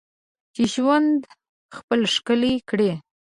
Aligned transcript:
چې 0.53 0.63
ژوند 0.73 1.19
خپل 1.77 1.99
ښکلی 2.13 2.53
کړې. 2.69 2.91